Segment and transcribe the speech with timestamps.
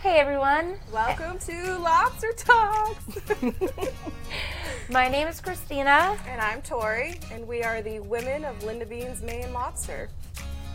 [0.00, 0.76] Hey everyone.
[0.92, 3.04] Welcome to Lobster Talks.
[4.88, 6.16] My name is Christina.
[6.28, 10.08] and I'm Tori, and we are the women of Linda Bean's Maine Lobster.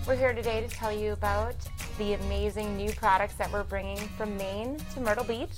[0.05, 1.55] We're here today to tell you about
[1.97, 5.57] the amazing new products that we're bringing from Maine to Myrtle Beach.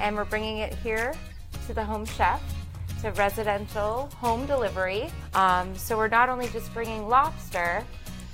[0.00, 1.12] And we're bringing it here
[1.66, 2.42] to the home chef,
[3.02, 5.10] to residential home delivery.
[5.34, 7.84] Um, so we're not only just bringing lobster,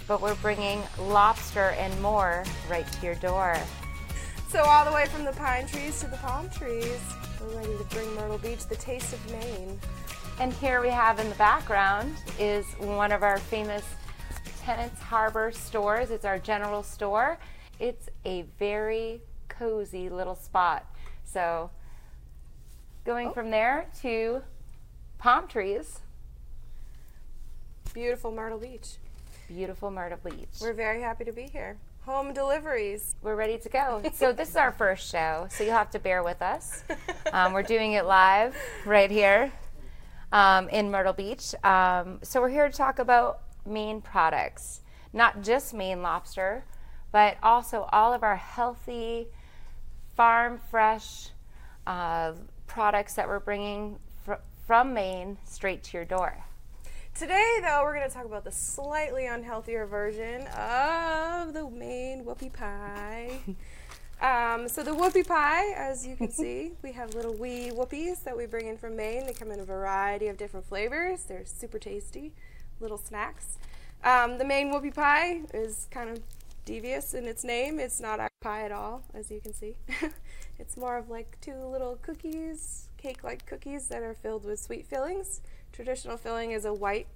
[0.07, 3.59] but we're bringing lobster and more right to your door.
[4.53, 7.01] So, all the way from the pine trees to the palm trees,
[7.41, 9.81] we're ready to bring Myrtle Beach the taste of Maine.
[10.41, 13.83] And here we have in the background is one of our famous
[14.61, 16.11] Tenants Harbor stores.
[16.11, 17.39] It's our general store.
[17.81, 20.85] It's a very cozy little spot.
[21.25, 21.71] So
[23.07, 23.33] going oh.
[23.33, 24.43] from there to
[25.17, 26.01] palm trees,
[27.95, 28.97] Beautiful Myrtle Beach.
[29.49, 30.61] beautiful Myrtle Beach.
[30.61, 31.79] We're very happy to be here.
[32.07, 33.15] Home deliveries.
[33.23, 34.03] We're ready to go.
[34.15, 36.83] So this is our first show, so you'll have to bear with us.
[37.33, 38.55] Um, we're doing it live
[38.85, 39.51] right here
[40.33, 41.55] um, in Myrtle Beach.
[41.65, 44.83] Um, so we're here to talk about Maine products,
[45.15, 46.67] not just Maine lobster,
[47.11, 49.29] but also all of our healthy,
[50.15, 51.31] farm fresh
[51.87, 52.33] uh,
[52.67, 56.45] products that we're bringing fr- from Maine straight to your door.
[57.15, 62.53] Today, though, we're going to talk about the slightly unhealthier version of the Maine whoopie
[62.53, 63.39] pie.
[64.23, 68.37] Um, so the whoopie pie, as you can see, we have little wee whoopies that
[68.37, 69.27] we bring in from Maine.
[69.27, 71.25] They come in a variety of different flavors.
[71.25, 72.33] They're super tasty,
[72.79, 73.59] little snacks.
[74.05, 76.21] Um, the Maine whoopie pie is kind of
[76.65, 77.81] devious in its name.
[77.81, 79.75] It's not a pie at all, as you can see.
[80.61, 85.41] it's more of like two little cookies, cake-like cookies that are filled with sweet fillings.
[85.73, 87.09] Traditional filling is a white,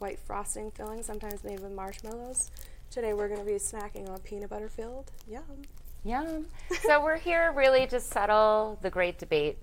[0.00, 2.50] white frosting filling, sometimes made with marshmallows.
[2.90, 5.10] Today we're going to be snacking on peanut butter filled.
[5.26, 5.42] Yum.
[6.04, 6.46] Yum.
[6.82, 9.56] so we're here really to settle the great debate.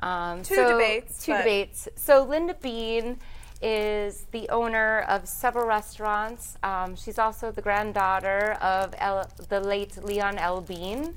[0.00, 1.88] Um, Two so- debates, Two debates.
[1.96, 3.18] So Linda Bean
[3.62, 6.58] is the owner of several restaurants.
[6.62, 10.60] Um, she's also the granddaughter of El, the late Leon L.
[10.60, 11.16] Bean.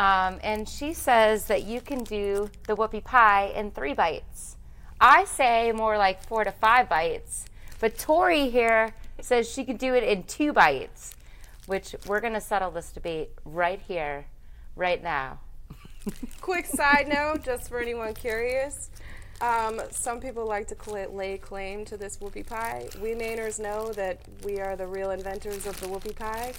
[0.00, 4.56] Um, and she says that you can do the whoopie pie in three bites.
[4.98, 7.44] I say more like four to five bites.
[7.80, 11.12] But Tori here says she can do it in two bites,
[11.66, 14.24] which we're going to settle this debate right here,
[14.74, 15.40] right now.
[16.40, 18.88] Quick side note, just for anyone curious.
[19.42, 22.88] Um, some people like to cla lay claim to this whoopie pie.
[23.02, 26.54] We Mainers know that we are the real inventors of the whoopie pie.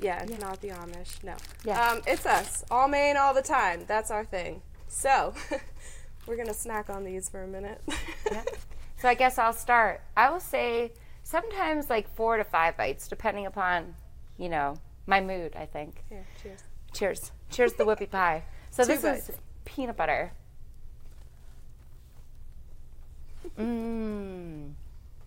[0.00, 1.22] Yeah, it's not the Amish.
[1.24, 1.34] No.
[1.64, 1.90] Yeah.
[1.90, 2.64] Um, it's us.
[2.70, 3.84] All Maine all the time.
[3.86, 4.60] That's our thing.
[4.88, 5.32] So,
[6.26, 7.80] we're going to snack on these for a minute.
[8.98, 10.00] So I guess I'll start.
[10.16, 10.90] I will say
[11.22, 13.94] sometimes like four to five bites, depending upon,
[14.38, 16.02] you know, my mood, I think.
[16.08, 16.60] Here, cheers.
[16.94, 17.32] Cheers.
[17.50, 18.44] Cheers to the whoopie pie.
[18.70, 19.28] So Two this bites.
[19.28, 19.36] is
[19.66, 20.32] peanut butter.
[23.58, 24.72] Mmm.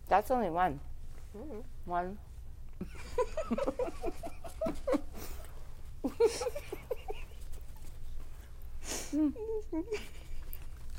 [0.07, 0.79] That's only one.
[1.37, 1.63] Mm.
[1.85, 2.17] One.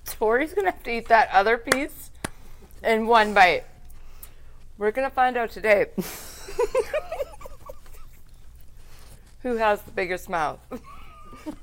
[0.05, 2.11] Tori's gonna have to eat that other piece
[2.83, 3.65] in one bite.
[4.77, 5.87] We're gonna find out today
[9.43, 10.59] who has the biggest mouth.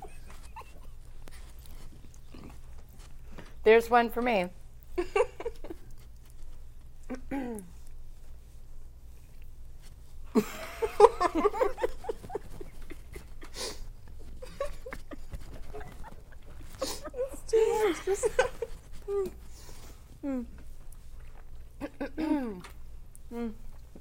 [3.63, 4.49] There's one for me.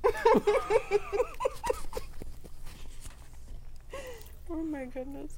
[4.48, 5.34] Oh my goodness.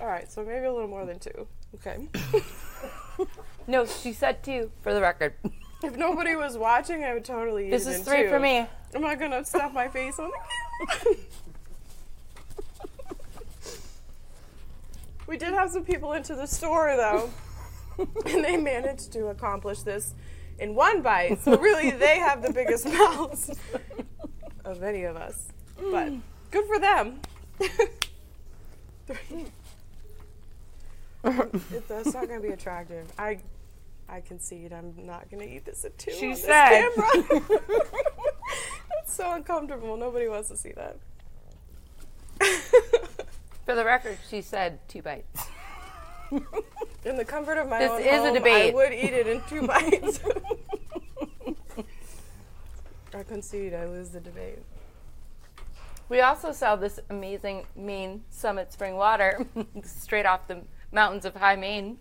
[0.00, 1.46] All right, so maybe a little more than two.
[1.76, 2.08] Okay.
[3.66, 5.34] No, she said two for the record.
[5.82, 8.28] if nobody was watching, I would totally eat This it is in three two.
[8.28, 8.66] for me.
[8.94, 11.16] I'm not gonna stuff my face on the camera.
[15.26, 17.30] we did have some people into the store though,
[18.26, 20.14] and they managed to accomplish this
[20.58, 21.42] in one bite.
[21.42, 23.50] So really, they have the biggest mouths
[24.64, 25.48] of any of us.
[25.90, 26.12] But
[26.50, 27.20] good for them.
[27.60, 28.00] it,
[31.88, 33.06] that's not gonna be attractive.
[33.18, 33.38] I,
[34.08, 34.72] I concede.
[34.72, 36.12] I'm not gonna eat this at two.
[36.12, 36.88] She on said.
[36.96, 37.40] camera.
[39.02, 39.96] it's so uncomfortable.
[39.96, 40.98] Nobody wants to see that.
[43.64, 45.43] For the record, she said two bites.
[47.04, 48.72] In the comfort of my This own is a debate.
[48.72, 50.20] I would eat it in two bites.
[53.14, 53.74] I concede.
[53.74, 54.58] I lose the debate.
[56.08, 59.46] We also sell this amazing Maine Summit spring water
[59.84, 60.62] straight off the
[60.92, 61.98] mountains of high Maine.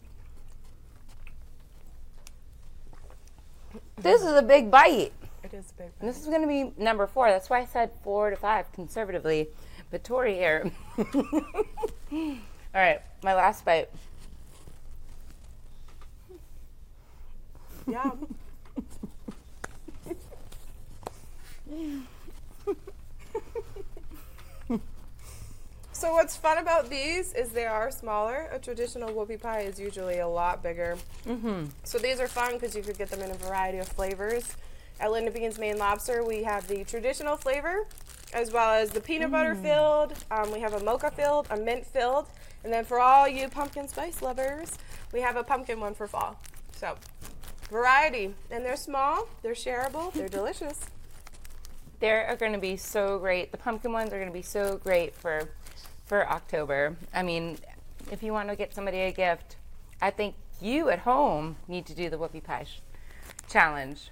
[3.98, 5.14] This is a big bite.
[5.44, 5.92] It is big.
[6.00, 7.30] And this is going to be number four.
[7.30, 9.50] That's why I said four to five conservatively.
[9.92, 10.72] But Tori here.
[10.98, 13.90] All right, my last bite.
[17.88, 18.36] Yum.
[25.92, 28.50] so what's fun about these is they are smaller.
[28.52, 30.98] A traditional whoopie pie is usually a lot bigger.
[31.26, 31.66] Mm-hmm.
[31.84, 34.56] So these are fun because you could get them in a variety of flavors.
[35.00, 37.88] At Linda Bean's Maine Lobster, we have the traditional flavor,
[38.32, 40.14] as well as the peanut butter filled.
[40.30, 42.28] Um, we have a mocha filled, a mint filled,
[42.64, 44.78] and then for all you pumpkin spice lovers,
[45.12, 46.40] we have a pumpkin one for fall.
[46.76, 46.96] So
[47.74, 50.80] variety, and they're small, they're shareable, they're delicious.
[52.00, 53.52] They are going to be so great.
[53.52, 55.50] The pumpkin ones are going to be so great for
[56.06, 56.96] for October.
[57.14, 57.58] I mean,
[58.12, 59.56] if you want to get somebody a gift,
[60.02, 62.66] I think you at home need to do the whoopie pie
[63.50, 64.12] challenge.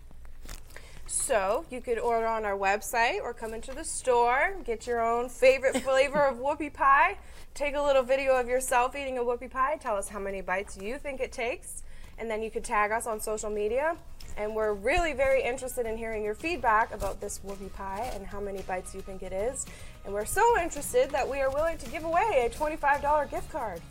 [1.06, 5.28] So you could order on our website or come into the store, get your own
[5.28, 7.18] favorite flavor of whoopie pie,
[7.54, 10.78] take a little video of yourself eating a whoopie pie, tell us how many bites
[10.78, 11.84] you think it takes,
[12.22, 13.98] and then you could tag us on social media.
[14.38, 18.40] And we're really very interested in hearing your feedback about this whoopie pie and how
[18.40, 19.66] many bites you think it is.
[20.06, 23.82] And we're so interested that we are willing to give away a $25 gift card.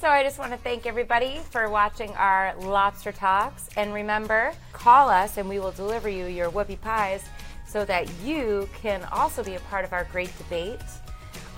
[0.00, 3.68] So I just want to thank everybody for watching our lobster talks.
[3.76, 7.22] And remember, call us and we will deliver you your whoopie pies
[7.68, 10.80] so that you can also be a part of our great debate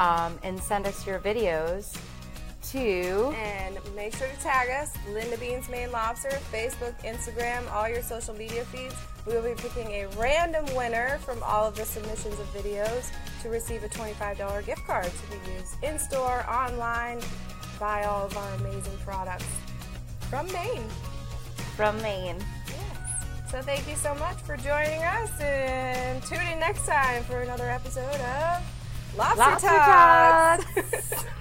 [0.01, 1.97] um, and send us your videos
[2.73, 3.35] to.
[3.37, 8.35] And make sure to tag us, Linda Beans Maine Lobster, Facebook, Instagram, all your social
[8.35, 8.95] media feeds.
[9.27, 13.11] We will be picking a random winner from all of the submissions of videos
[13.43, 17.21] to receive a $25 gift card to be used in store, online,
[17.79, 19.47] buy all of our amazing products
[20.29, 20.85] from Maine.
[21.77, 22.37] From Maine.
[22.67, 23.51] Yes.
[23.51, 27.71] So thank you so much for joining us and tune in next time for another
[27.71, 28.63] episode of
[29.17, 30.65] Lobster, Lobster Talks.
[30.75, 31.25] Talks.